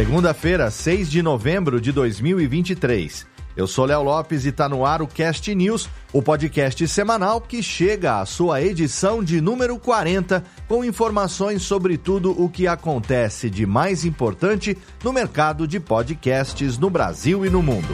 Segunda-feira, 0.00 0.70
6 0.70 1.10
de 1.10 1.22
novembro 1.22 1.78
de 1.78 1.92
2023. 1.92 3.26
Eu 3.54 3.66
sou 3.66 3.84
Léo 3.84 4.02
Lopes 4.02 4.46
e 4.46 4.48
está 4.48 4.66
no 4.66 4.86
ar 4.86 5.02
o 5.02 5.06
Cast 5.06 5.54
News, 5.54 5.90
o 6.10 6.22
podcast 6.22 6.88
semanal 6.88 7.38
que 7.38 7.62
chega 7.62 8.18
à 8.18 8.24
sua 8.24 8.62
edição 8.62 9.22
de 9.22 9.42
número 9.42 9.78
40, 9.78 10.42
com 10.66 10.82
informações 10.82 11.60
sobre 11.60 11.98
tudo 11.98 12.30
o 12.30 12.48
que 12.48 12.66
acontece 12.66 13.50
de 13.50 13.66
mais 13.66 14.06
importante 14.06 14.74
no 15.04 15.12
mercado 15.12 15.68
de 15.68 15.78
podcasts 15.78 16.78
no 16.78 16.88
Brasil 16.88 17.44
e 17.44 17.50
no 17.50 17.62
mundo. 17.62 17.92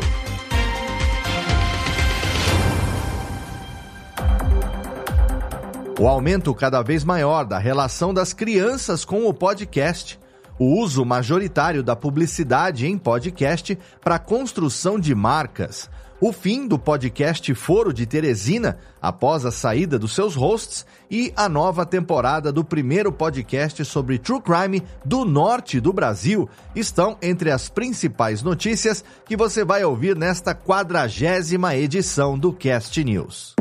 O 5.99 6.07
aumento 6.07 6.55
cada 6.55 6.83
vez 6.83 7.03
maior 7.03 7.45
da 7.45 7.59
relação 7.59 8.15
das 8.15 8.33
crianças 8.33 9.05
com 9.05 9.27
o 9.27 9.35
podcast 9.35 10.21
o 10.59 10.81
uso 10.81 11.05
majoritário 11.05 11.83
da 11.83 11.95
publicidade 11.95 12.87
em 12.87 12.97
podcast 12.97 13.79
para 14.01 14.19
construção 14.19 14.99
de 14.99 15.15
marcas, 15.15 15.89
o 16.21 16.33
fim 16.33 16.67
do 16.67 16.79
podcast 16.79 17.55
Foro 17.55 17.93
de 17.93 18.07
Teresina 18.07 18.79
após 19.01 19.45
a 19.45 19.51
saída 19.51 19.99
dos 19.99 20.15
seus 20.15 20.35
hosts 20.35 20.87
e 21.11 21.33
a 21.37 21.49
nova 21.49 21.85
temporada 21.85 22.51
do 22.51 22.65
primeiro 22.65 23.13
podcast 23.13 23.85
sobre 23.85 24.19
true 24.19 24.41
crime 24.41 24.83
do 25.05 25.25
norte 25.25 25.79
do 25.79 25.93
Brasil 25.93 26.49
estão 26.75 27.19
entre 27.21 27.51
as 27.51 27.69
principais 27.69 28.43
notícias 28.43 29.05
que 29.27 29.37
você 29.37 29.65
vai 29.65 29.85
ouvir 29.85 30.17
nesta 30.17 30.55
quadragésima 30.55 31.77
edição 31.77 32.39
do 32.39 32.53
Cast 32.53 33.05
News. 33.05 33.55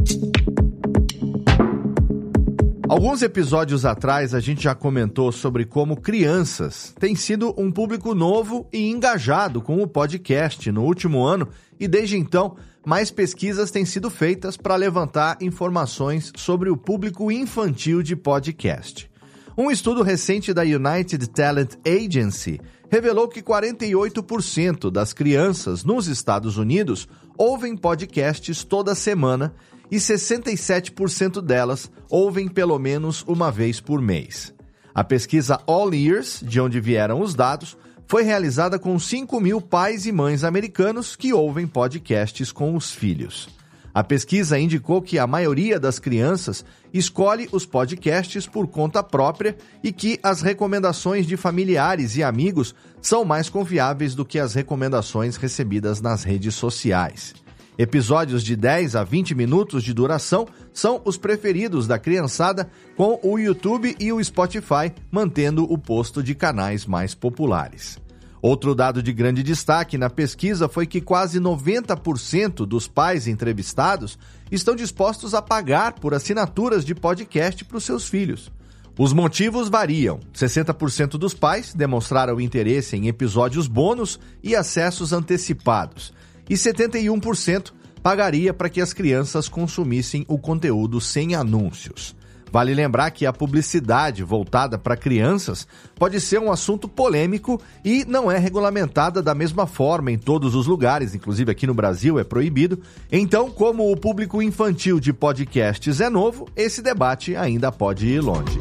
Alguns 2.95 3.21
episódios 3.21 3.83
atrás 3.83 4.33
a 4.33 4.39
gente 4.39 4.63
já 4.63 4.73
comentou 4.73 5.29
sobre 5.29 5.65
como 5.65 5.99
crianças 5.99 6.95
têm 6.97 7.13
sido 7.13 7.53
um 7.57 7.69
público 7.69 8.15
novo 8.15 8.69
e 8.71 8.89
engajado 8.89 9.61
com 9.61 9.83
o 9.83 9.87
podcast 9.87 10.71
no 10.71 10.81
último 10.81 11.21
ano 11.21 11.49
e 11.77 11.89
desde 11.89 12.15
então 12.15 12.55
mais 12.85 13.11
pesquisas 13.11 13.69
têm 13.69 13.83
sido 13.83 14.09
feitas 14.09 14.55
para 14.55 14.77
levantar 14.77 15.37
informações 15.41 16.31
sobre 16.37 16.69
o 16.69 16.77
público 16.77 17.29
infantil 17.29 18.01
de 18.01 18.15
podcast. 18.15 19.11
Um 19.57 19.69
estudo 19.69 20.01
recente 20.01 20.53
da 20.53 20.61
United 20.61 21.27
Talent 21.31 21.73
Agency 21.85 22.61
revelou 22.89 23.27
que 23.27 23.43
48% 23.43 24.89
das 24.89 25.11
crianças 25.11 25.83
nos 25.83 26.07
Estados 26.07 26.57
Unidos 26.57 27.09
ouvem 27.37 27.75
podcasts 27.75 28.63
toda 28.63 28.95
semana 28.95 29.53
e 29.91 29.97
67% 29.97 31.41
delas 31.41 31.89
ouvem 32.09 32.47
pelo 32.47 32.77
menos 32.79 33.23
uma 33.27 33.51
vez 33.51 33.79
por 33.79 34.01
mês. 34.01 34.53
A 34.93 35.03
pesquisa 35.03 35.59
All 35.67 35.93
Ears, 35.93 36.41
de 36.41 36.59
onde 36.59 36.79
vieram 36.79 37.21
os 37.21 37.35
dados, 37.35 37.77
foi 38.07 38.23
realizada 38.23 38.77
com 38.77 38.97
5 38.97 39.39
mil 39.39 39.59
pais 39.59 40.05
e 40.05 40.11
mães 40.11 40.43
americanos 40.43 41.15
que 41.15 41.33
ouvem 41.33 41.67
podcasts 41.67 42.51
com 42.51 42.75
os 42.75 42.91
filhos. 42.91 43.49
A 43.95 44.03
pesquisa 44.03 44.59
indicou 44.59 45.01
que 45.01 45.17
a 45.17 45.25
maioria 45.25 45.79
das 45.79 45.99
crianças 45.99 46.65
escolhe 46.93 47.47
os 47.51 47.65
podcasts 47.65 48.45
por 48.45 48.67
conta 48.67 49.01
própria 49.01 49.55
e 49.81 49.89
que 49.91 50.19
as 50.21 50.41
recomendações 50.41 51.25
de 51.25 51.37
familiares 51.37 52.17
e 52.17 52.23
amigos 52.23 52.75
são 53.01 53.23
mais 53.23 53.49
confiáveis 53.49 54.13
do 54.13 54.25
que 54.25 54.37
as 54.37 54.53
recomendações 54.53 55.37
recebidas 55.37 56.01
nas 56.01 56.25
redes 56.25 56.55
sociais. 56.55 57.33
Episódios 57.77 58.41
de 58.41 58.55
10 58.55 58.95
a 58.95 59.03
20 59.03 59.35
minutos 59.35 59.83
de 59.83 59.93
duração 59.93 60.47
são 60.71 61.01
os 61.03 61.17
preferidos 61.17 61.85
da 61.85 61.99
criançada, 61.99 62.69
com 62.95 63.19
o 63.21 63.37
YouTube 63.37 63.95
e 63.99 64.13
o 64.13 64.23
Spotify 64.23 64.93
mantendo 65.11 65.63
o 65.69 65.77
posto 65.77 66.23
de 66.23 66.33
canais 66.33 66.85
mais 66.85 67.13
populares. 67.13 67.99
Outro 68.41 68.73
dado 68.73 69.03
de 69.03 69.11
grande 69.11 69.43
destaque 69.43 69.97
na 69.97 70.09
pesquisa 70.09 70.69
foi 70.69 70.87
que 70.87 71.01
quase 71.01 71.37
90% 71.37 72.65
dos 72.65 72.87
pais 72.87 73.27
entrevistados 73.27 74.17
estão 74.49 74.73
dispostos 74.73 75.33
a 75.33 75.41
pagar 75.41 75.93
por 75.93 76.13
assinaturas 76.13 76.85
de 76.85 76.95
podcast 76.95 77.65
para 77.65 77.77
os 77.77 77.83
seus 77.83 78.07
filhos. 78.07 78.49
Os 78.97 79.11
motivos 79.11 79.67
variam. 79.67 80.21
60% 80.33 81.17
dos 81.17 81.33
pais 81.33 81.73
demonstraram 81.73 82.39
interesse 82.39 82.95
em 82.95 83.09
episódios 83.09 83.67
bônus 83.67 84.17
e 84.41 84.55
acessos 84.55 85.11
antecipados 85.11 86.13
e 86.49 86.55
71% 86.55 87.71
pagaria 88.01 88.53
para 88.53 88.69
que 88.69 88.81
as 88.81 88.93
crianças 88.93 89.49
consumissem 89.49 90.25
o 90.27 90.37
conteúdo 90.37 91.01
sem 91.01 91.33
anúncios. 91.33 92.15
Vale 92.51 92.73
lembrar 92.73 93.11
que 93.11 93.25
a 93.25 93.33
publicidade 93.33 94.23
voltada 94.23 94.77
para 94.77 94.95
crianças 94.95 95.67
pode 95.95 96.21
ser 96.21 96.39
um 96.39 96.51
assunto 96.51 96.87
polêmico 96.87 97.59
e 97.83 98.05
não 98.05 98.31
é 98.31 98.37
regulamentada 98.37 99.21
da 99.21 99.35
mesma 99.35 99.67
forma 99.67 100.11
em 100.11 100.17
todos 100.17 100.55
os 100.55 100.67
lugares, 100.67 101.13
inclusive 101.13 101.51
aqui 101.51 101.67
no 101.67 101.73
Brasil 101.73 102.17
é 102.17 102.23
proibido. 102.23 102.79
Então, 103.11 103.51
como 103.51 103.91
o 103.91 103.97
público 103.97 104.41
infantil 104.41 104.99
de 104.99 105.11
podcasts 105.11 105.99
é 105.99 106.09
novo, 106.09 106.47
esse 106.55 106.81
debate 106.81 107.35
ainda 107.35 107.71
pode 107.71 108.07
ir 108.07 108.21
longe. 108.21 108.59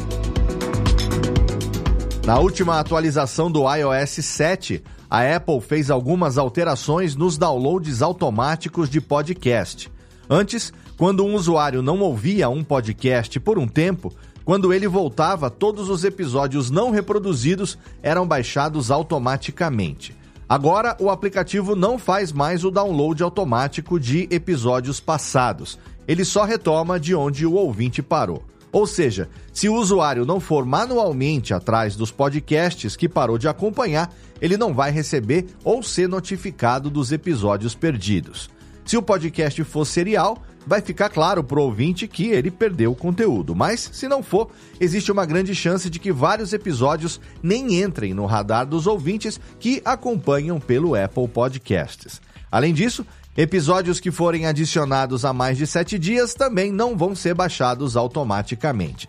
Na 2.27 2.39
última 2.39 2.81
atualização 2.81 3.49
do 3.49 3.63
iOS 3.73 4.25
7, 4.25 4.83
a 5.15 5.37
Apple 5.37 5.61
fez 5.61 5.93
algumas 5.93 6.39
alterações 6.39 7.15
nos 7.15 7.39
downloads 7.39 8.03
automáticos 8.03 8.91
de 8.91 9.01
podcast. 9.01 9.89
Antes, 10.29 10.73
quando 10.97 11.25
um 11.25 11.37
usuário 11.37 11.83
não 11.83 12.01
ouvia 12.01 12.49
um 12.49 12.65
podcast 12.65 13.39
por 13.39 13.57
um 13.57 13.69
tempo, 13.69 14.13
quando 14.45 14.73
ele 14.73 14.89
voltava, 14.89 15.49
todos 15.49 15.89
os 15.89 16.03
episódios 16.03 16.69
não 16.69 16.91
reproduzidos 16.91 17.79
eram 18.03 18.27
baixados 18.27 18.91
automaticamente. 18.91 20.17
Agora, 20.49 20.97
o 20.99 21.09
aplicativo 21.09 21.77
não 21.77 21.97
faz 21.97 22.33
mais 22.33 22.65
o 22.65 22.71
download 22.73 23.23
automático 23.23 24.01
de 24.01 24.27
episódios 24.33 24.99
passados. 24.99 25.79
Ele 26.09 26.25
só 26.25 26.43
retoma 26.43 26.99
de 26.99 27.15
onde 27.15 27.47
o 27.47 27.53
ouvinte 27.53 28.03
parou. 28.03 28.43
Ou 28.75 28.89
seja, 28.89 29.29
se 29.53 29.69
o 29.69 29.77
usuário 29.77 30.27
não 30.27 30.41
for 30.41 30.67
manualmente 30.67 31.55
atrás 31.55 31.95
dos 31.95 32.11
podcasts 32.11 32.97
que 32.97 33.09
parou 33.09 33.39
de 33.39 33.47
acompanhar, 33.47 34.13
ele 34.41 34.57
não 34.57 34.75
vai 34.75 34.91
receber 34.91 35.47
ou 35.63 35.81
ser 35.81 36.09
notificado 36.09 36.91
dos 36.91 37.13
episódios 37.13 37.73
perdidos. 37.77 38.51
Se 38.85 38.97
o 38.97 39.03
podcast 39.03 39.63
for 39.63 39.85
serial, 39.85 40.43
vai 40.67 40.81
ficar 40.81 41.09
claro 41.09 41.45
para 41.45 41.61
o 41.61 41.63
ouvinte 41.63 42.09
que 42.09 42.31
ele 42.31 42.51
perdeu 42.51 42.91
o 42.91 42.97
conteúdo, 42.97 43.55
mas 43.55 43.89
se 43.93 44.09
não 44.09 44.25
for, 44.25 44.51
existe 44.81 45.13
uma 45.13 45.25
grande 45.25 45.55
chance 45.55 45.89
de 45.89 46.01
que 46.01 46.11
vários 46.11 46.53
episódios 46.53 47.21
nem 47.41 47.81
entrem 47.81 48.13
no 48.13 48.27
radar 48.27 48.67
dos 48.67 48.89
ouvintes 48.89 49.39
que 49.61 49.81
acompanham 49.85 50.59
pelo 50.59 50.97
Apple 50.97 51.29
Podcasts. 51.29 52.21
Além 52.51 52.75
disso, 52.75 53.07
Episódios 53.37 53.99
que 53.99 54.13
forem 54.13 54.47
adicionados 54.47 55.25
a 55.25 55.33
mais 55.33 55.59
de 55.59 55.67
sete 55.67 55.99
dias 55.99 56.35
também 56.35 56.71
não 56.71 56.97
vão 56.97 57.17
ser 57.17 57.35
baixados 57.35 57.97
automaticamente. 57.97 59.09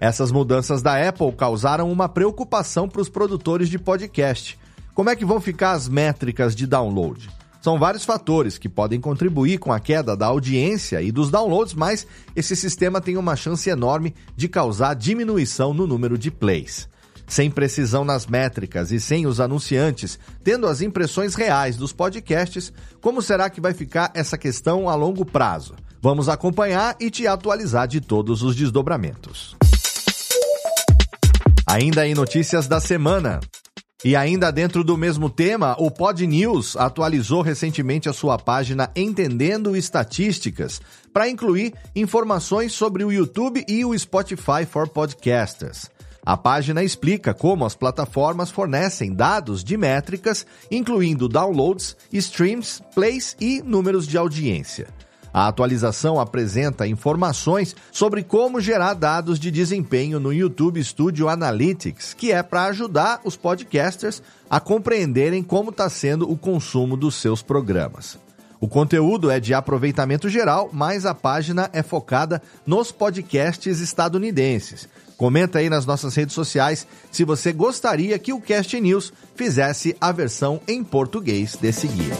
Essas 0.00 0.32
mudanças 0.32 0.80
da 0.80 1.06
Apple 1.06 1.30
causaram 1.32 1.92
uma 1.92 2.08
preocupação 2.08 2.88
para 2.88 3.02
os 3.02 3.10
produtores 3.10 3.68
de 3.68 3.78
podcast. 3.78 4.58
Como 4.94 5.10
é 5.10 5.16
que 5.16 5.26
vão 5.26 5.42
ficar 5.42 5.72
as 5.72 5.90
métricas 5.90 6.56
de 6.56 6.66
download? 6.66 7.28
São 7.60 7.78
vários 7.78 8.02
fatores 8.02 8.56
que 8.56 8.68
podem 8.68 8.98
contribuir 8.98 9.58
com 9.58 9.70
a 9.70 9.78
queda 9.78 10.16
da 10.16 10.24
audiência 10.24 11.02
e 11.02 11.12
dos 11.12 11.30
downloads, 11.30 11.74
mas 11.74 12.06
esse 12.34 12.56
sistema 12.56 12.98
tem 12.98 13.18
uma 13.18 13.36
chance 13.36 13.68
enorme 13.68 14.14
de 14.34 14.48
causar 14.48 14.94
diminuição 14.94 15.74
no 15.74 15.86
número 15.86 16.16
de 16.16 16.30
plays. 16.30 16.88
Sem 17.26 17.50
precisão 17.50 18.04
nas 18.04 18.26
métricas 18.26 18.92
e 18.92 19.00
sem 19.00 19.26
os 19.26 19.40
anunciantes 19.40 20.18
tendo 20.44 20.66
as 20.66 20.80
impressões 20.80 21.34
reais 21.34 21.76
dos 21.76 21.92
podcasts, 21.92 22.72
como 23.00 23.20
será 23.20 23.50
que 23.50 23.60
vai 23.60 23.74
ficar 23.74 24.12
essa 24.14 24.38
questão 24.38 24.88
a 24.88 24.94
longo 24.94 25.24
prazo? 25.24 25.74
Vamos 26.00 26.28
acompanhar 26.28 26.96
e 27.00 27.10
te 27.10 27.26
atualizar 27.26 27.88
de 27.88 28.00
todos 28.00 28.42
os 28.42 28.54
desdobramentos. 28.54 29.56
Ainda 31.66 32.06
em 32.06 32.14
notícias 32.14 32.68
da 32.68 32.78
semana. 32.78 33.40
E 34.04 34.14
ainda 34.14 34.52
dentro 34.52 34.84
do 34.84 34.96
mesmo 34.96 35.28
tema, 35.28 35.74
o 35.80 35.90
Pod 35.90 36.24
News 36.24 36.76
atualizou 36.76 37.42
recentemente 37.42 38.08
a 38.08 38.12
sua 38.12 38.38
página 38.38 38.88
Entendendo 38.94 39.74
Estatísticas 39.74 40.80
para 41.12 41.28
incluir 41.28 41.74
informações 41.94 42.72
sobre 42.72 43.02
o 43.02 43.10
YouTube 43.10 43.64
e 43.66 43.84
o 43.84 43.98
Spotify 43.98 44.64
for 44.64 44.88
Podcasters. 44.88 45.95
A 46.26 46.36
página 46.36 46.82
explica 46.82 47.32
como 47.32 47.64
as 47.64 47.76
plataformas 47.76 48.50
fornecem 48.50 49.14
dados 49.14 49.62
de 49.62 49.76
métricas, 49.76 50.44
incluindo 50.68 51.28
downloads, 51.28 51.96
streams, 52.12 52.82
plays 52.96 53.36
e 53.40 53.62
números 53.62 54.08
de 54.08 54.18
audiência. 54.18 54.88
A 55.32 55.46
atualização 55.46 56.18
apresenta 56.18 56.84
informações 56.84 57.76
sobre 57.92 58.24
como 58.24 58.60
gerar 58.60 58.94
dados 58.94 59.38
de 59.38 59.52
desempenho 59.52 60.18
no 60.18 60.32
YouTube 60.32 60.82
Studio 60.82 61.28
Analytics, 61.28 62.12
que 62.12 62.32
é 62.32 62.42
para 62.42 62.64
ajudar 62.64 63.20
os 63.22 63.36
podcasters 63.36 64.20
a 64.50 64.58
compreenderem 64.58 65.44
como 65.44 65.70
está 65.70 65.88
sendo 65.88 66.28
o 66.28 66.36
consumo 66.36 66.96
dos 66.96 67.14
seus 67.14 67.40
programas. 67.40 68.18
O 68.58 68.66
conteúdo 68.66 69.30
é 69.30 69.38
de 69.38 69.54
aproveitamento 69.54 70.28
geral, 70.28 70.70
mas 70.72 71.06
a 71.06 71.14
página 71.14 71.70
é 71.72 71.84
focada 71.84 72.42
nos 72.66 72.90
podcasts 72.90 73.80
estadunidenses. 73.80 74.88
Comenta 75.16 75.58
aí 75.58 75.70
nas 75.70 75.86
nossas 75.86 76.14
redes 76.14 76.34
sociais 76.34 76.86
se 77.10 77.24
você 77.24 77.52
gostaria 77.52 78.18
que 78.18 78.32
o 78.32 78.40
Cast 78.40 78.78
News 78.78 79.12
fizesse 79.34 79.96
a 80.00 80.12
versão 80.12 80.60
em 80.68 80.84
português 80.84 81.56
desse 81.56 81.86
guia. 81.86 82.14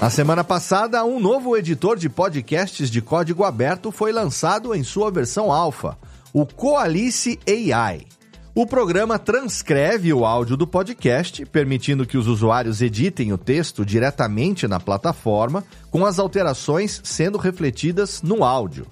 Na 0.00 0.10
semana 0.10 0.44
passada, 0.44 1.04
um 1.04 1.20
novo 1.20 1.56
editor 1.56 1.96
de 1.96 2.08
podcasts 2.08 2.90
de 2.90 3.00
código 3.00 3.44
aberto 3.44 3.90
foi 3.90 4.12
lançado 4.12 4.74
em 4.74 4.82
sua 4.82 5.10
versão 5.10 5.52
alfa, 5.52 5.96
o 6.32 6.44
Coalice 6.44 7.38
AI. 7.48 8.06
O 8.54 8.66
programa 8.66 9.18
transcreve 9.18 10.12
o 10.12 10.24
áudio 10.24 10.56
do 10.56 10.66
podcast, 10.66 11.44
permitindo 11.46 12.06
que 12.06 12.16
os 12.16 12.26
usuários 12.26 12.80
editem 12.80 13.32
o 13.32 13.38
texto 13.38 13.84
diretamente 13.84 14.68
na 14.68 14.78
plataforma, 14.78 15.64
com 15.90 16.06
as 16.06 16.18
alterações 16.18 17.00
sendo 17.02 17.36
refletidas 17.36 18.22
no 18.22 18.44
áudio. 18.44 18.86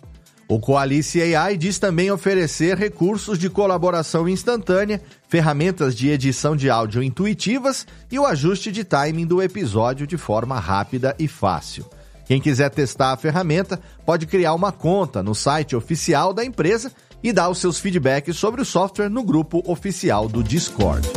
O 0.52 0.60
Coalice 0.60 1.34
AI 1.34 1.56
diz 1.56 1.78
também 1.78 2.10
oferecer 2.10 2.76
recursos 2.76 3.38
de 3.38 3.48
colaboração 3.48 4.28
instantânea, 4.28 5.00
ferramentas 5.26 5.94
de 5.94 6.10
edição 6.10 6.54
de 6.54 6.68
áudio 6.68 7.02
intuitivas 7.02 7.86
e 8.10 8.18
o 8.18 8.26
ajuste 8.26 8.70
de 8.70 8.84
timing 8.84 9.26
do 9.26 9.40
episódio 9.40 10.06
de 10.06 10.18
forma 10.18 10.60
rápida 10.60 11.16
e 11.18 11.26
fácil. 11.26 11.86
Quem 12.26 12.38
quiser 12.38 12.68
testar 12.68 13.12
a 13.12 13.16
ferramenta 13.16 13.80
pode 14.04 14.26
criar 14.26 14.52
uma 14.52 14.70
conta 14.70 15.22
no 15.22 15.34
site 15.34 15.74
oficial 15.74 16.34
da 16.34 16.44
empresa 16.44 16.92
e 17.22 17.32
dar 17.32 17.48
os 17.48 17.56
seus 17.56 17.80
feedbacks 17.80 18.36
sobre 18.36 18.60
o 18.60 18.66
software 18.66 19.08
no 19.08 19.24
grupo 19.24 19.62
oficial 19.64 20.28
do 20.28 20.42
Discord. 20.42 21.08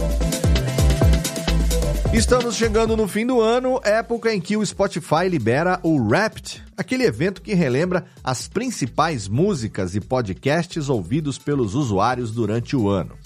Estamos 2.16 2.56
chegando 2.56 2.96
no 2.96 3.10
fim 3.10 3.26
do 3.26 3.42
ano, 3.42 3.78
época 3.84 4.34
em 4.34 4.40
que 4.40 4.56
o 4.56 4.66
Spotify 4.66 5.28
libera 5.30 5.82
o 5.84 6.00
Wrapped, 6.00 6.64
aquele 6.78 7.04
evento 7.04 7.42
que 7.42 7.54
relembra 7.54 8.06
as 8.24 8.48
principais 8.48 9.28
músicas 9.28 9.96
e 9.96 10.00
podcasts 10.00 10.88
ouvidos 10.88 11.38
pelos 11.38 11.76
usuários 11.76 12.32
durante 12.32 12.74
o 12.74 12.88
ano. 12.88 13.18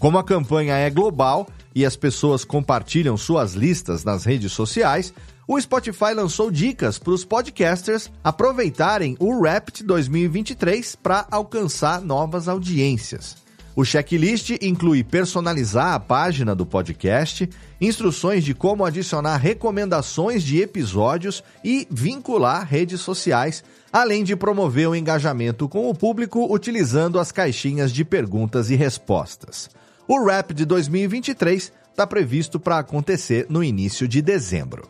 Como 0.00 0.18
a 0.18 0.24
campanha 0.24 0.74
é 0.74 0.90
global 0.90 1.46
e 1.72 1.86
as 1.86 1.94
pessoas 1.94 2.44
compartilham 2.44 3.16
suas 3.16 3.52
listas 3.52 4.02
nas 4.02 4.24
redes 4.24 4.50
sociais, 4.50 5.14
o 5.46 5.58
Spotify 5.60 6.12
lançou 6.12 6.50
dicas 6.50 6.98
para 6.98 7.12
os 7.12 7.24
podcasters 7.24 8.10
aproveitarem 8.24 9.16
o 9.20 9.38
Wrapped 9.38 9.84
2023 9.84 10.96
para 10.96 11.28
alcançar 11.30 12.00
novas 12.00 12.48
audiências. 12.48 13.41
O 13.74 13.84
checklist 13.84 14.50
inclui 14.60 15.02
personalizar 15.02 15.94
a 15.94 16.00
página 16.00 16.54
do 16.54 16.66
podcast, 16.66 17.48
instruções 17.80 18.44
de 18.44 18.54
como 18.54 18.84
adicionar 18.84 19.38
recomendações 19.38 20.42
de 20.42 20.60
episódios 20.60 21.42
e 21.64 21.86
vincular 21.90 22.66
redes 22.66 23.00
sociais, 23.00 23.64
além 23.90 24.24
de 24.24 24.36
promover 24.36 24.88
o 24.88 24.94
engajamento 24.94 25.68
com 25.68 25.88
o 25.88 25.94
público 25.94 26.52
utilizando 26.52 27.18
as 27.18 27.32
caixinhas 27.32 27.90
de 27.90 28.04
perguntas 28.04 28.70
e 28.70 28.76
respostas. 28.76 29.70
O 30.06 30.22
Rap 30.26 30.52
de 30.52 30.66
2023 30.66 31.72
está 31.90 32.06
previsto 32.06 32.60
para 32.60 32.78
acontecer 32.78 33.46
no 33.48 33.64
início 33.64 34.06
de 34.06 34.20
dezembro. 34.20 34.88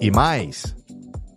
E 0.00 0.10
mais, 0.10 0.74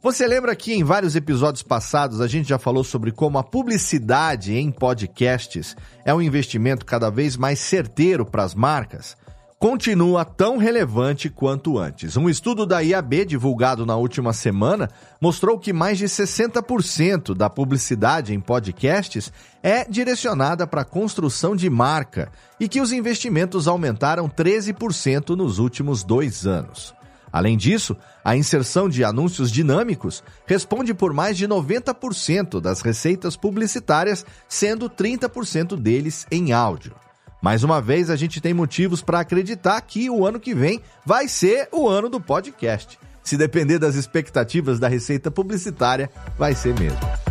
você 0.05 0.27
lembra 0.27 0.55
que 0.55 0.71
em 0.71 0.83
vários 0.83 1.15
episódios 1.15 1.63
passados 1.63 2.21
a 2.21 2.27
gente 2.27 2.49
já 2.49 2.59
falou 2.59 2.83
sobre 2.83 3.11
como 3.11 3.39
a 3.39 3.43
publicidade 3.43 4.53
em 4.55 4.69
podcasts 4.69 5.75
é 6.05 6.13
um 6.13 6.21
investimento 6.21 6.85
cada 6.85 7.09
vez 7.09 7.35
mais 7.35 7.57
certeiro 7.57 8.23
para 8.23 8.43
as 8.43 8.53
marcas? 8.53 9.17
Continua 9.57 10.23
tão 10.23 10.57
relevante 10.57 11.27
quanto 11.27 11.79
antes. 11.79 12.15
Um 12.15 12.29
estudo 12.29 12.67
da 12.67 12.81
IAB 12.81 13.25
divulgado 13.25 13.83
na 13.83 13.95
última 13.95 14.31
semana 14.31 14.91
mostrou 15.19 15.57
que 15.57 15.73
mais 15.73 15.97
de 15.97 16.05
60% 16.05 17.33
da 17.33 17.49
publicidade 17.49 18.31
em 18.31 18.39
podcasts 18.39 19.33
é 19.63 19.85
direcionada 19.85 20.67
para 20.67 20.81
a 20.81 20.85
construção 20.85 21.55
de 21.55 21.67
marca 21.67 22.31
e 22.59 22.69
que 22.69 22.79
os 22.79 22.91
investimentos 22.91 23.67
aumentaram 23.67 24.29
13% 24.29 25.35
nos 25.35 25.57
últimos 25.57 26.03
dois 26.03 26.45
anos. 26.45 26.93
Além 27.35 27.57
disso, 27.57 27.97
a 28.23 28.37
inserção 28.37 28.87
de 28.87 29.03
anúncios 29.03 29.51
dinâmicos 29.51 30.23
responde 30.45 30.93
por 30.93 31.11
mais 31.11 31.37
de 31.37 31.45
90% 31.45 32.61
das 32.61 32.79
receitas 32.79 33.35
publicitárias, 33.35 34.25
sendo 34.47 34.89
30% 34.89 35.75
deles 35.75 36.25
em 36.31 36.53
áudio. 36.53 36.95
Mais 37.41 37.61
uma 37.61 37.81
vez, 37.81 38.09
a 38.09 38.15
gente 38.15 38.39
tem 38.39 38.53
motivos 38.53 39.01
para 39.01 39.19
acreditar 39.19 39.81
que 39.81 40.09
o 40.09 40.25
ano 40.25 40.39
que 40.39 40.55
vem 40.55 40.79
vai 41.05 41.27
ser 41.27 41.67
o 41.73 41.89
ano 41.89 42.07
do 42.07 42.21
podcast. 42.21 42.97
Se 43.21 43.35
depender 43.35 43.79
das 43.79 43.95
expectativas 43.95 44.79
da 44.79 44.87
receita 44.87 45.29
publicitária, 45.29 46.09
vai 46.37 46.55
ser 46.55 46.73
mesmo. 46.79 47.24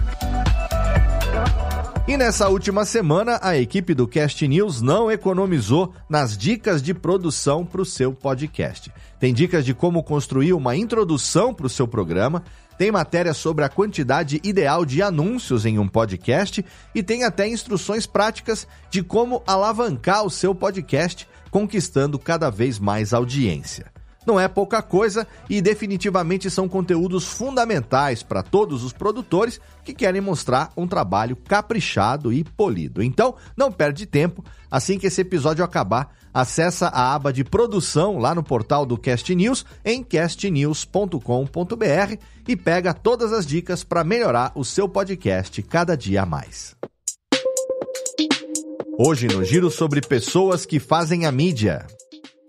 E 2.06 2.19
nessa 2.19 2.51
última 2.51 2.85
semana, 2.85 3.39
a 3.41 3.56
equipe 3.56 3.95
do 3.95 4.06
Cast 4.06 4.47
News 4.47 4.83
não 4.83 5.11
economizou 5.11 5.95
nas 6.06 6.37
dicas 6.37 6.83
de 6.83 6.93
produção 6.93 7.65
para 7.65 7.81
o 7.81 7.85
seu 7.85 8.12
podcast. 8.12 8.93
Tem 9.19 9.33
dicas 9.33 9.65
de 9.65 9.73
como 9.73 10.03
construir 10.03 10.53
uma 10.53 10.77
introdução 10.77 11.55
para 11.55 11.65
o 11.65 11.71
seu 11.71 11.89
programa, 11.89 12.45
tem 12.77 12.93
matéria 12.93 13.33
sobre 13.33 13.65
a 13.65 13.71
quantidade 13.71 14.39
ideal 14.45 14.85
de 14.85 15.01
anúncios 15.01 15.65
em 15.65 15.79
um 15.79 15.89
podcast 15.89 16.62
e 16.95 17.03
tem 17.03 17.25
até 17.25 17.49
instruções 17.49 18.05
práticas 18.05 18.69
de 18.91 19.03
como 19.03 19.43
alavancar 19.47 20.27
o 20.27 20.31
seu 20.31 20.55
podcast, 20.55 21.27
conquistando 21.50 22.19
cada 22.19 22.50
vez 22.50 22.79
mais 22.79 23.15
audiência. 23.15 23.94
Não 24.26 24.41
é 24.41 24.49
pouca 24.49 24.82
coisa 24.82 25.26
e 25.49 25.61
definitivamente 25.61 26.50
são 26.50 26.69
conteúdos 26.69 27.26
fundamentais 27.26 28.23
para 28.23 28.43
todos 28.43 28.82
os 28.82 28.93
produtores 28.93 29.61
que 29.85 29.93
querem 29.93 30.21
mostrar 30.21 30.73
um 30.76 30.87
trabalho 30.87 31.37
caprichado 31.37 32.32
e 32.32 32.43
polido. 32.43 33.03
Então, 33.03 33.35
não 33.56 33.71
perde 33.71 34.06
tempo, 34.06 34.44
assim 34.71 34.99
que 34.99 35.06
esse 35.06 35.21
episódio 35.21 35.65
acabar, 35.65 36.14
acessa 36.33 36.88
a 36.88 37.14
aba 37.14 37.33
de 37.33 37.45
produção 37.45 38.19
lá 38.19 38.35
no 38.35 38.43
portal 38.43 38.85
do 38.85 38.99
Cast 38.99 39.33
News 39.35 39.64
em 39.85 40.02
castnews.com.br 40.02 42.16
e 42.49 42.57
pega 42.57 42.93
todas 42.93 43.33
as 43.33 43.47
dicas 43.47 43.85
para 43.85 44.02
melhorar 44.02 44.50
o 44.54 44.64
seu 44.64 44.88
podcast 44.88 45.62
cada 45.62 45.97
dia 45.97 46.23
a 46.23 46.26
mais. 46.26 46.75
Hoje 48.97 49.26
no 49.26 49.45
giro 49.45 49.71
sobre 49.71 50.00
pessoas 50.00 50.64
que 50.64 50.78
fazem 50.78 51.26
a 51.26 51.33
mídia. 51.33 51.85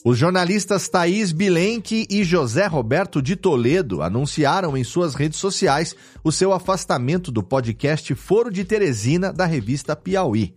Os 0.07 0.19
jornalistas 0.19 0.87
Thaís 0.87 1.31
Bilenque 1.31 2.05
e 2.11 2.23
José 2.23 2.67
Roberto 2.67 3.23
de 3.23 3.35
Toledo 3.35 4.03
anunciaram 4.03 4.77
em 4.77 4.83
suas 4.83 5.15
redes 5.15 5.39
sociais 5.39 5.95
o 6.23 6.31
seu 6.31 6.53
afastamento 6.53 7.31
do 7.31 7.41
podcast 7.41 8.13
Foro 8.13 8.51
de 8.51 8.63
Teresina 8.63 9.33
da 9.33 9.47
revista 9.47 9.95
Piauí. 9.95 10.53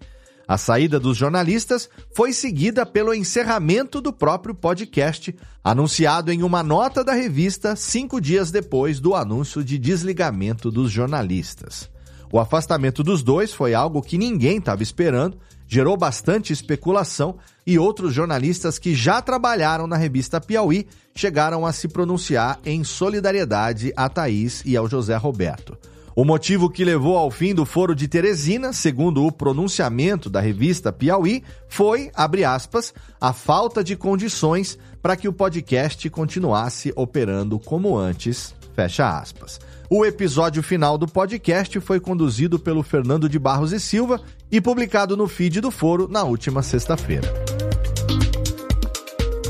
A 0.46 0.58
saída 0.58 1.00
dos 1.00 1.16
jornalistas 1.16 1.88
foi 2.14 2.34
seguida 2.34 2.84
pelo 2.84 3.14
encerramento 3.14 4.02
do 4.02 4.12
próprio 4.12 4.54
podcast, 4.54 5.34
anunciado 5.64 6.30
em 6.30 6.42
uma 6.42 6.62
nota 6.62 7.02
da 7.02 7.14
revista 7.14 7.74
cinco 7.74 8.20
dias 8.20 8.50
depois 8.50 9.00
do 9.00 9.14
anúncio 9.14 9.64
de 9.64 9.78
desligamento 9.78 10.70
dos 10.70 10.90
jornalistas. 10.90 11.88
O 12.30 12.38
afastamento 12.38 13.02
dos 13.02 13.22
dois 13.22 13.54
foi 13.54 13.72
algo 13.72 14.02
que 14.02 14.18
ninguém 14.18 14.58
estava 14.58 14.82
esperando 14.82 15.38
gerou 15.68 15.96
bastante 15.96 16.52
especulação 16.52 17.36
e 17.66 17.78
outros 17.78 18.14
jornalistas 18.14 18.78
que 18.78 18.94
já 18.94 19.20
trabalharam 19.20 19.86
na 19.86 19.96
revista 19.96 20.40
Piauí 20.40 20.86
chegaram 21.14 21.66
a 21.66 21.72
se 21.72 21.86
pronunciar 21.86 22.58
em 22.64 22.82
solidariedade 22.82 23.92
a 23.94 24.08
Thaís 24.08 24.62
e 24.64 24.76
ao 24.76 24.88
José 24.88 25.14
Roberto. 25.16 25.76
O 26.16 26.24
motivo 26.24 26.68
que 26.68 26.84
levou 26.84 27.16
ao 27.16 27.30
fim 27.30 27.54
do 27.54 27.64
Foro 27.64 27.94
de 27.94 28.08
Teresina, 28.08 28.72
segundo 28.72 29.24
o 29.24 29.30
pronunciamento 29.30 30.28
da 30.28 30.40
revista 30.40 30.92
Piauí, 30.92 31.44
foi, 31.68 32.10
abre 32.12 32.44
aspas, 32.44 32.92
a 33.20 33.32
falta 33.32 33.84
de 33.84 33.94
condições 33.94 34.76
para 35.00 35.16
que 35.16 35.28
o 35.28 35.32
podcast 35.32 36.10
continuasse 36.10 36.92
operando 36.96 37.56
como 37.60 37.96
antes, 37.96 38.52
fecha 38.78 39.18
aspas. 39.18 39.58
O 39.90 40.06
episódio 40.06 40.62
final 40.62 40.96
do 40.96 41.08
podcast 41.08 41.80
foi 41.80 41.98
conduzido 41.98 42.60
pelo 42.60 42.84
Fernando 42.84 43.28
de 43.28 43.36
Barros 43.36 43.72
e 43.72 43.80
Silva 43.80 44.20
e 44.52 44.60
publicado 44.60 45.16
no 45.16 45.26
feed 45.26 45.60
do 45.60 45.68
Foro 45.68 46.06
na 46.08 46.22
última 46.22 46.62
sexta-feira. 46.62 47.28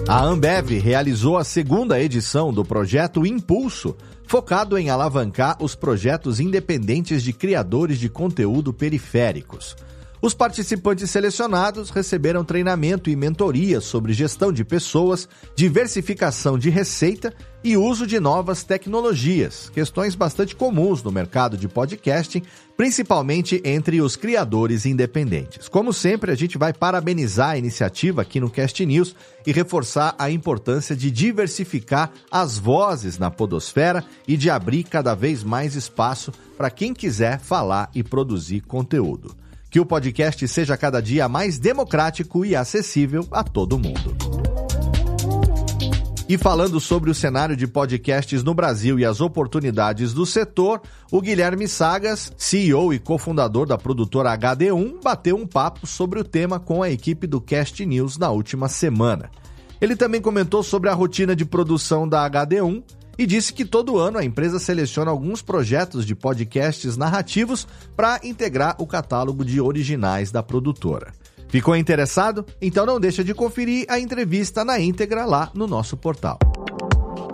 A 0.09 0.25
Ambev 0.25 0.71
realizou 0.79 1.37
a 1.37 1.45
segunda 1.45 2.01
edição 2.01 2.51
do 2.55 2.65
projeto 2.65 3.27
Impulso, 3.27 3.95
focado 4.27 4.79
em 4.79 4.89
alavancar 4.89 5.59
os 5.61 5.75
projetos 5.75 6.41
independentes 6.41 7.23
de 7.23 7.35
criadores 7.35 7.99
de 7.99 8.09
conteúdo 8.09 8.73
periféricos. 8.73 9.77
Os 10.21 10.35
participantes 10.35 11.09
selecionados 11.11 11.91
receberam 11.91 12.45
treinamento 12.45 13.09
e 13.09 13.15
mentoria 13.15 13.81
sobre 13.81 14.13
gestão 14.13 14.53
de 14.53 14.65
pessoas, 14.65 15.29
diversificação 15.55 16.59
de 16.59 16.71
receita 16.71 17.33
e 17.63 17.77
uso 17.77 18.05
de 18.05 18.19
novas 18.19 18.65
tecnologias, 18.65 19.71
questões 19.71 20.17
bastante 20.17 20.57
comuns 20.57 21.05
no 21.05 21.13
mercado 21.13 21.57
de 21.57 21.69
podcasting, 21.69 22.43
principalmente 22.77 23.63
entre 23.65 24.01
os 24.01 24.17
criadores 24.17 24.87
independentes. 24.87 25.69
Como 25.69 25.93
sempre, 25.93 26.33
a 26.33 26.35
gente 26.35 26.59
vai 26.59 26.73
parabenizar 26.73 27.51
a 27.51 27.59
iniciativa 27.59 28.23
aqui 28.23 28.41
no 28.41 28.51
Cast 28.51 28.85
News 28.85 29.15
e 29.47 29.53
reforçar 29.53 30.17
a 30.19 30.29
importância 30.33 30.97
de 30.97 31.13
diversificar 31.13 32.11
as 32.29 32.59
vozes 32.59 33.19
na 33.19 33.31
podosfera 33.31 34.05
e 34.27 34.37
de 34.37 34.51
abrir 34.51 34.83
cada 34.83 35.15
vez 35.15 35.45
mais 35.45 35.77
espaço 35.77 36.33
para 36.57 36.71
quem 36.71 36.93
quiser 36.93 37.39
falar 37.39 37.89
e 37.95 38.03
produzir 38.03 38.63
conteúdo 38.63 39.37
que 39.71 39.81
o 39.81 39.87
podcast 39.87 40.47
seja 40.49 40.77
cada 40.77 41.01
dia 41.01 41.29
mais 41.29 41.59
democrático 41.59 42.45
e 42.45 42.57
acessível 42.57 43.27
a 43.31 43.43
todo 43.45 43.79
mundo. 43.79 44.17
E 46.29 46.37
falando 46.37 46.79
sobre 46.79 47.11
o 47.11 47.15
cenário 47.15 47.57
de 47.57 47.67
podcasts 47.67 48.45
no 48.45 48.53
Brasil 48.53 48.99
e 48.99 49.05
as 49.05 49.19
oportunidades 49.19 50.13
do 50.13 50.27
setor, 50.27 50.83
o 51.11 51.23
Guilherme 51.23 51.67
Sagas, 51.67 52.31
CEO 52.37 52.93
e 52.93 52.99
cofundador 52.99 53.67
da 53.67 53.79
produtora 53.79 54.37
HD1, 54.37 55.03
bateu 55.03 55.37
um 55.37 55.47
papo 55.47 55.87
sobre 55.87 56.21
o 56.21 56.25
tema 56.25 56.61
com 56.61 56.83
a 56.83 56.91
equipe 56.91 57.27
do 57.27 57.41
Cast 57.41 57.85
News 57.87 58.19
na 58.19 58.31
última 58.31 58.69
semana. 58.69 59.31
Ele 59.81 59.97
também 59.97 60.21
comentou 60.21 60.63
sobre 60.63 60.91
a 60.91 60.95
rotina 60.95 61.35
de 61.35 61.47
produção 61.47 62.07
da 62.07 62.29
HD1 62.29 62.83
e 63.19 63.27
disse 63.27 63.53
que 63.53 63.65
todo 63.65 63.99
ano 63.99 64.17
a 64.17 64.25
empresa 64.25 64.61
seleciona 64.61 65.11
alguns 65.11 65.43
projetos 65.43 66.07
de 66.07 66.15
podcasts 66.15 66.97
narrativos 66.97 67.67
para 67.97 68.21
integrar 68.23 68.77
o 68.79 68.87
catálogo 68.87 69.45
de 69.45 69.61
originais 69.61 70.31
da 70.31 70.43
produtora. 70.43 71.13
Ficou 71.49 71.75
interessado? 71.75 72.47
Então 72.63 72.87
não 72.87 73.01
deixa 73.01 73.25
de 73.25 73.35
conferir 73.35 73.87
a 73.89 73.99
entrevista 73.99 74.65
na 74.65 74.79
íntegra 74.79 75.25
lá 75.25 75.51
no 75.55 75.67
nosso 75.67 75.97
portal. 75.97 76.39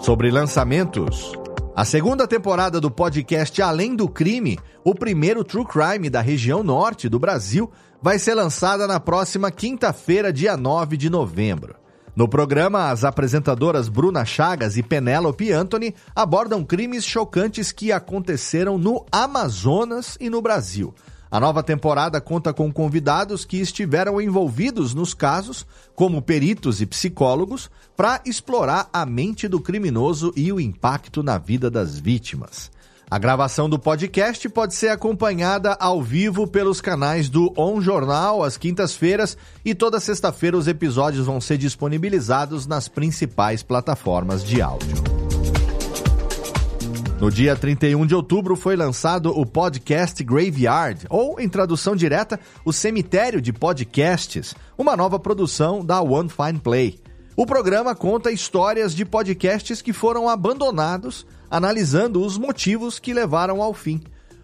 Sobre 0.01 0.31
lançamentos. 0.31 1.33
A 1.77 1.85
segunda 1.85 2.27
temporada 2.27 2.81
do 2.81 2.91
podcast 2.91 3.61
Além 3.61 3.97
do 3.97 4.09
Crime, 4.09 4.59
o 4.85 4.95
primeiro 4.95 5.43
true 5.43 5.67
crime 5.67 6.09
da 6.09 6.21
região 6.21 6.63
norte 6.63 7.09
do 7.09 7.19
Brasil, 7.19 7.71
vai 8.01 8.19
ser 8.19 8.35
lançada 8.35 8.87
na 8.87 9.01
próxima 9.01 9.51
quinta-feira, 9.51 10.33
dia 10.33 10.57
9 10.57 10.97
de 10.97 11.11
novembro. 11.11 11.75
No 12.17 12.29
programa, 12.29 12.91
as 12.91 13.03
apresentadoras 13.03 13.89
Bruna 13.89 14.25
Chagas 14.25 14.77
e 14.77 14.85
Penélope 14.85 15.53
Anthony 15.53 15.93
abordam 16.15 16.65
crimes 16.65 17.05
chocantes 17.05 17.73
que 17.73 17.91
aconteceram 17.91 18.79
no 18.79 19.05
Amazonas 19.11 20.17
e 20.21 20.31
no 20.31 20.41
Brasil. 20.41 20.95
A 21.29 21.41
nova 21.41 21.61
temporada 21.61 22.21
conta 22.21 22.55
com 22.55 22.73
convidados 22.73 23.45
que 23.45 23.57
estiveram 23.57 24.21
envolvidos 24.21 24.95
nos 24.95 25.13
casos, 25.13 25.67
como 25.97 26.23
peritos 26.23 26.81
e 26.81 26.87
psicólogos, 26.87 27.69
para 27.97 28.21
explorar 28.25 28.89
a 28.93 29.05
mente 29.05 29.49
do 29.49 29.59
criminoso 29.59 30.33
e 30.37 30.53
o 30.53 30.61
impacto 30.61 31.21
na 31.21 31.37
vida 31.37 31.69
das 31.69 31.99
vítimas. 31.99 32.71
A 33.11 33.19
gravação 33.19 33.69
do 33.69 33.79
podcast 33.79 34.49
pode 34.49 34.75
ser 34.75 34.89
acompanhada 34.89 35.77
ao 35.79 36.03
vivo 36.03 36.47
pelos 36.47 36.81
canais 36.81 37.29
do 37.29 37.53
On 37.57 37.81
Jornal 37.81 38.43
às 38.43 38.57
quintas-feiras 38.57 39.37
e 39.65 39.75
toda 39.75 40.01
sexta-feira 40.01 40.57
os 40.57 40.67
episódios 40.67 41.27
vão 41.27 41.41
ser 41.41 41.59
disponibilizados 41.59 42.67
nas 42.67 42.89
principais 42.89 43.63
plataformas 43.63 44.43
de 44.43 44.63
áudio. 44.63 44.97
No 47.21 47.31
dia 47.31 47.55
31 47.55 48.07
de 48.07 48.15
outubro 48.15 48.57
foi 48.57 48.75
lançado 48.75 49.31
o 49.31 49.47
podcast 49.47 50.23
Graveyard, 50.25 51.07
ou 51.09 51.39
em 51.39 51.49
tradução 51.49 51.95
direta, 51.95 52.41
o 52.65 52.73
Cemitério 52.73 53.41
de 53.41 53.53
Podcasts, 53.53 54.55
uma 54.77 54.97
nova 54.97 55.19
produção 55.19 55.85
da 55.85 56.01
One 56.03 56.29
Fine 56.29 56.59
Play. 56.59 56.99
O 57.37 57.47
programa 57.47 57.95
conta 57.95 58.31
histórias 58.31 58.95
de 58.95 59.05
podcasts 59.05 59.81
que 59.81 59.93
foram 59.93 60.29
abandonados 60.29 61.27
analisando 61.51 62.25
os 62.25 62.39
motivos 62.39 62.99
que 62.99 63.15
levaram 63.15 63.63
ao 63.63 63.73
fim. 63.73 64.01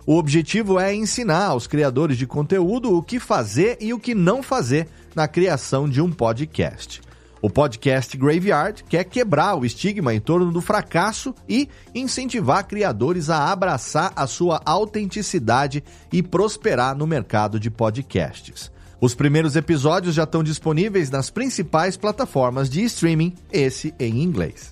O 0.07 0.16
objetivo 0.16 0.78
é 0.78 0.95
ensinar 0.95 1.47
aos 1.47 1.66
criadores 1.66 2.16
de 2.16 2.26
conteúdo 2.26 2.97
o 2.97 3.02
que 3.02 3.21
fazer 3.21 3.76
e 3.80 3.92
o 3.92 3.99
que 3.99 4.14
não 4.14 4.42
fazer 4.42 4.88
na 5.14 5.28
criação 5.28 5.88
de 5.88 6.00
um 6.00 6.11
podcast. 6.11 7.00
O 7.42 7.49
podcast 7.49 8.16
Graveyard 8.16 8.85
quer 8.85 9.04
quebrar 9.04 9.54
o 9.54 9.64
estigma 9.64 10.14
em 10.14 10.21
torno 10.21 10.52
do 10.52 10.61
fracasso 10.61 11.35
e 11.49 11.69
incentivar 11.95 12.66
criadores 12.66 13.30
a 13.30 13.50
abraçar 13.50 14.12
a 14.14 14.26
sua 14.26 14.61
autenticidade 14.64 15.83
e 16.12 16.23
prosperar 16.23 16.95
no 16.97 17.07
mercado 17.07 17.59
de 17.59 17.71
podcasts. 17.71 18.71
Os 19.00 19.14
primeiros 19.14 19.57
episódios 19.57 20.14
já 20.14 20.25
estão 20.25 20.42
disponíveis 20.42 21.11
nas 21.11 21.30
principais 21.30 21.97
plataformas 21.97 22.69
de 22.69 22.83
streaming, 22.85 23.35
esse 23.50 23.95
em 23.99 24.23
inglês. 24.23 24.71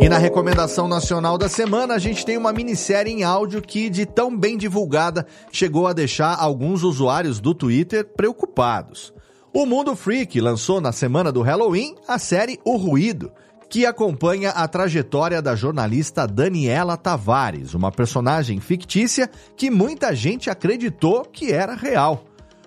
E 0.00 0.08
na 0.08 0.18
recomendação 0.18 0.88
nacional 0.88 1.38
da 1.38 1.48
semana, 1.48 1.94
a 1.94 1.98
gente 1.98 2.24
tem 2.24 2.36
uma 2.36 2.52
minissérie 2.52 3.12
em 3.12 3.22
áudio 3.22 3.62
que, 3.62 3.88
de 3.88 4.04
tão 4.04 4.36
bem 4.36 4.56
divulgada, 4.56 5.26
chegou 5.50 5.86
a 5.86 5.92
deixar 5.92 6.34
alguns 6.34 6.82
usuários 6.82 7.40
do 7.40 7.54
Twitter 7.54 8.04
preocupados. 8.04 9.12
O 9.54 9.64
Mundo 9.66 9.94
Freak 9.94 10.40
lançou 10.40 10.80
na 10.80 10.92
semana 10.92 11.30
do 11.30 11.42
Halloween 11.42 11.94
a 12.08 12.18
série 12.18 12.58
O 12.64 12.76
Ruído, 12.76 13.30
que 13.68 13.86
acompanha 13.86 14.50
a 14.50 14.66
trajetória 14.66 15.40
da 15.40 15.54
jornalista 15.54 16.26
Daniela 16.26 16.96
Tavares, 16.96 17.72
uma 17.72 17.90
personagem 17.90 18.60
fictícia 18.60 19.30
que 19.56 19.70
muita 19.70 20.14
gente 20.14 20.50
acreditou 20.50 21.24
que 21.24 21.52
era 21.52 21.74
real. 21.74 22.24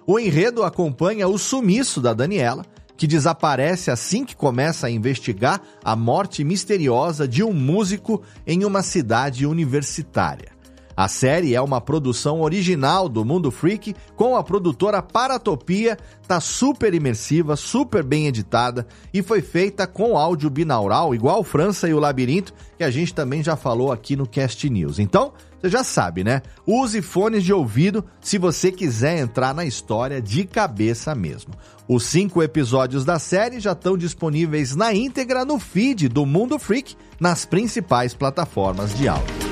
O 0.07 0.19
enredo 0.19 0.63
acompanha 0.63 1.27
o 1.27 1.37
sumiço 1.37 1.99
da 1.99 2.13
Daniela 2.13 2.65
que 2.97 3.07
desaparece 3.07 3.91
assim 3.91 4.25
que 4.25 4.35
começa 4.35 4.87
a 4.87 4.91
investigar 4.91 5.61
a 5.83 5.95
morte 5.95 6.43
misteriosa 6.43 7.27
de 7.27 7.43
um 7.43 7.53
músico 7.53 8.21
em 8.45 8.63
uma 8.63 8.81
cidade 8.81 9.45
universitária. 9.45 10.55
A 10.97 11.09
série 11.09 11.53
é 11.53 11.61
uma 11.61 11.81
produção 11.81 12.39
original 12.39 13.09
do 13.09 13.25
Mundo 13.25 13.51
Freak 13.51 13.93
com 14.15 14.37
a 14.37 14.43
produtora 14.43 15.01
Paratopia, 15.01 15.97
tá 16.25 16.39
super 16.39 16.93
imersiva, 16.93 17.57
super 17.57 18.01
bem 18.01 18.27
editada 18.27 18.87
e 19.13 19.21
foi 19.21 19.41
feita 19.41 19.85
com 19.85 20.17
áudio 20.17 20.49
binaural, 20.49 21.13
igual 21.13 21.43
França 21.43 21.89
e 21.89 21.93
o 21.93 21.99
Labirinto, 21.99 22.53
que 22.77 22.83
a 22.83 22.89
gente 22.89 23.13
também 23.13 23.43
já 23.43 23.57
falou 23.57 23.91
aqui 23.91 24.15
no 24.15 24.25
Cast 24.25 24.69
News. 24.69 24.97
Então, 24.97 25.33
você 25.65 25.69
já 25.69 25.83
sabe, 25.83 26.23
né? 26.23 26.41
Use 26.65 27.01
fones 27.01 27.43
de 27.43 27.51
ouvido 27.51 28.05
se 28.21 28.37
você 28.37 28.71
quiser 28.71 29.17
entrar 29.17 29.53
na 29.53 29.65
história 29.65 30.21
de 30.21 30.45
cabeça 30.45 31.15
mesmo. 31.15 31.53
Os 31.87 32.03
cinco 32.05 32.43
episódios 32.43 33.03
da 33.03 33.17
série 33.17 33.59
já 33.59 33.71
estão 33.71 33.97
disponíveis 33.97 34.75
na 34.75 34.93
íntegra 34.93 35.43
no 35.43 35.59
feed 35.59 36.07
do 36.07 36.25
Mundo 36.25 36.59
Freak 36.59 36.95
nas 37.19 37.45
principais 37.45 38.13
plataformas 38.13 38.95
de 38.95 39.07
áudio. 39.07 39.45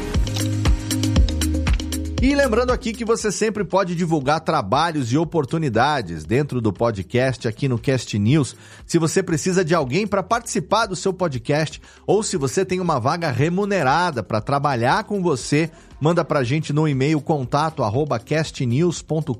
E 2.24 2.34
lembrando 2.34 2.72
aqui 2.72 2.93
que 2.93 3.03
você 3.03 3.29
sempre 3.29 3.65
pode 3.65 3.96
divulgar 3.96 4.39
trabalhos 4.39 5.12
e 5.12 5.17
oportunidades 5.17 6.24
dentro 6.24 6.62
do 6.62 6.72
podcast 6.72 7.50
aqui 7.50 7.67
no 7.67 7.77
Cast 7.77 8.17
News. 8.17 8.55
Se 8.88 8.98
você 8.98 9.22
precisa 9.22 9.62
de 9.62 9.75
alguém 9.75 10.08
para 10.08 10.24
participar 10.24 10.86
do 10.86 10.96
seu 10.96 11.12
podcast 11.12 11.82
ou 12.08 12.24
se 12.24 12.38
você 12.38 12.63
tem 12.63 12.79
uma 12.79 12.98
vaga 12.98 13.29
remunerada 13.29 14.24
para 14.24 14.39
trabalhar 14.39 15.03
com 15.03 15.22
você, 15.22 15.70
manda 16.03 16.25
para 16.25 16.39
a 16.39 16.43
gente 16.43 16.74
no 16.74 16.86
e-mail 16.86 17.22
contato 17.22 17.81
arroba 17.81 18.19
castnews.com.br 18.19 19.31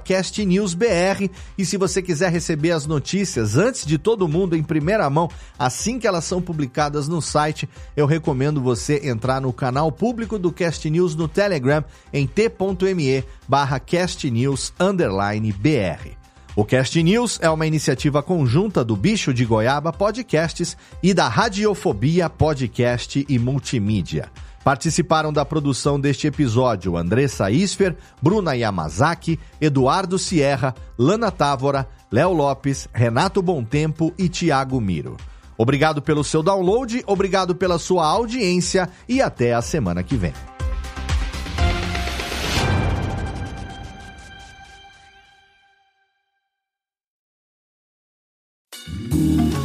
castnewsbr 0.04 1.28
e 1.59 1.64
se 1.64 1.76
você 1.76 2.00
quiser 2.00 2.30
receber 2.30 2.71
as 2.71 2.87
notícias 2.87 3.56
antes 3.56 3.85
de 3.85 3.99
todo 3.99 4.28
mundo 4.28 4.56
em 4.56 4.62
primeira 4.62 5.11
mão, 5.11 5.28
assim 5.59 5.99
que 5.99 6.06
elas 6.06 6.25
são 6.25 6.40
publicadas 6.40 7.09
no 7.09 7.21
site, 7.21 7.68
eu 7.97 8.06
recomendo 8.06 8.61
você 8.61 9.00
entrar 9.09 9.40
no 9.40 9.52
canal 9.52 9.90
público 9.90 10.38
do 10.38 10.52
Cast 10.52 10.88
News 10.88 11.16
no 11.16 11.26
Telegram 11.26 11.85
em 12.12 12.25
t.me 12.25 13.25
barra 13.49 13.80
castnews_br. 13.80 16.25
O 16.57 16.65
Cast 16.65 17.03
News 17.03 17.39
é 17.43 17.51
uma 17.51 17.67
iniciativa 17.67 18.23
conjunta 18.23 18.83
do 18.83 18.97
Bicho 18.97 19.35
de 19.35 19.45
Goiaba 19.45 19.93
Podcasts 19.93 20.75
e 21.03 21.13
da 21.13 21.29
Radiofobia 21.29 22.31
Podcast 22.31 23.27
e 23.29 23.39
Multimídia. 23.39 24.31
Participaram 24.65 25.31
da 25.31 25.45
produção 25.45 26.01
deste 26.01 26.27
episódio 26.27 26.97
Andressa 26.97 27.51
Isfer, 27.51 27.95
Bruna 28.23 28.55
Yamazaki, 28.55 29.39
Eduardo 29.61 30.19
Sierra, 30.19 30.75
Lana 30.99 31.31
Távora, 31.31 31.87
Léo 32.11 32.33
Lopes, 32.33 32.89
Renato 32.91 33.45
Tempo 33.69 34.15
e 34.17 34.27
Tiago 34.27 34.81
Miro. 34.81 35.19
Obrigado 35.59 36.01
pelo 36.01 36.25
seu 36.25 36.43
download, 36.43 37.05
obrigado 37.07 37.55
pela 37.55 37.79
sua 37.79 38.07
audiência 38.07 38.89
e 39.07 39.21
até 39.21 39.53
a 39.53 39.61
semana 39.61 40.03
que 40.03 40.17
vem. 40.17 40.33